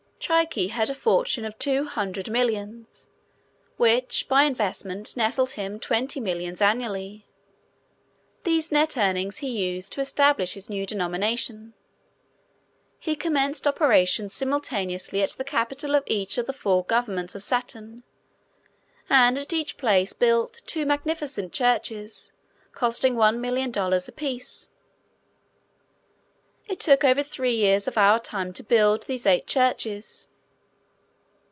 Trique 0.23 0.69
had 0.69 0.87
a 0.87 0.93
fortune 0.93 1.45
of 1.45 1.57
two 1.57 1.83
hundred 1.85 2.29
millions 2.29 3.09
which, 3.77 4.27
by 4.29 4.43
investment, 4.43 5.17
netted 5.17 5.49
him 5.53 5.79
twenty 5.79 6.19
millions 6.19 6.61
annually. 6.61 7.25
These 8.43 8.71
net 8.71 8.95
earnings 8.97 9.39
he 9.39 9.49
used 9.49 9.91
to 9.93 9.99
establish 9.99 10.53
his 10.53 10.69
new 10.69 10.85
denomination. 10.85 11.73
He 12.99 13.15
commenced 13.15 13.65
operations 13.65 14.35
simultaneously 14.35 15.23
at 15.23 15.31
the 15.31 15.43
capitol 15.43 15.95
of 15.95 16.03
each 16.05 16.37
of 16.37 16.45
the 16.45 16.53
four 16.53 16.83
governments 16.83 17.33
of 17.33 17.41
Saturn, 17.41 18.03
and 19.09 19.39
at 19.39 19.51
each 19.51 19.75
place 19.75 20.13
built 20.13 20.61
two 20.67 20.85
magnificent 20.85 21.51
churches, 21.51 22.31
costing 22.73 23.15
one 23.15 23.41
million 23.41 23.71
dollars 23.71 24.07
apiece. 24.07 24.67
It 26.67 26.79
took 26.79 27.03
over 27.03 27.21
three 27.21 27.55
years 27.55 27.85
of 27.89 27.97
our 27.97 28.17
time 28.17 28.53
to 28.53 28.63
build 28.63 29.03
these 29.03 29.25
eight 29.25 29.45
churches. 29.45 30.29